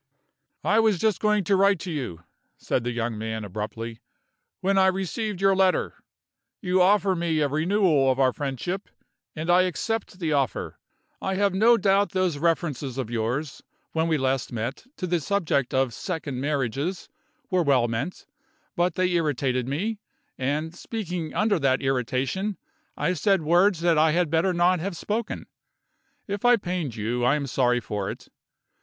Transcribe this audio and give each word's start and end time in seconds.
"I 0.63 0.79
was 0.79 0.97
just 0.97 1.19
going 1.19 1.43
to 1.43 1.55
write 1.55 1.79
to 1.81 1.91
you," 1.91 2.23
said 2.57 2.83
the 2.83 2.89
young 2.91 3.19
man, 3.19 3.45
abruptly, 3.45 3.99
"when 4.59 4.75
I 4.75 4.87
received 4.87 5.39
your 5.41 5.55
letter. 5.55 5.93
You 6.59 6.81
offer 6.81 7.15
me 7.15 7.37
a 7.39 7.47
renewal 7.47 8.11
of 8.11 8.19
our 8.19 8.33
friendship, 8.33 8.89
and 9.35 9.47
I 9.51 9.61
accept 9.61 10.17
the 10.17 10.33
offer. 10.33 10.79
I 11.21 11.35
have 11.35 11.53
no 11.53 11.77
doubt 11.77 12.13
those 12.13 12.39
references 12.39 12.97
of 12.97 13.11
yours, 13.11 13.61
when 13.91 14.07
we 14.07 14.17
last 14.17 14.51
met, 14.51 14.87
to 14.97 15.05
the 15.05 15.19
subject 15.19 15.71
of 15.71 15.93
second 15.93 16.41
marriages 16.41 17.07
were 17.51 17.61
well 17.61 17.87
meant, 17.87 18.25
but 18.75 18.95
they 18.95 19.09
irritated 19.11 19.67
me; 19.67 19.99
and, 20.35 20.73
speaking 20.73 21.31
under 21.35 21.59
that 21.59 21.79
irritation, 21.83 22.57
I 22.97 23.13
said 23.13 23.43
words 23.43 23.81
that 23.81 23.99
I 23.99 24.13
had 24.13 24.31
better 24.31 24.51
not 24.51 24.79
have 24.79 24.97
spoken. 24.97 25.45
If 26.27 26.43
I 26.43 26.55
pained 26.57 26.95
you, 26.95 27.23
I 27.23 27.35
am 27.35 27.45
sorry 27.45 27.79
for 27.79 28.09
it. 28.09 28.29